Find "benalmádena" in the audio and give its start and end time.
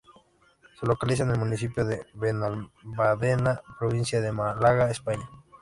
2.15-3.61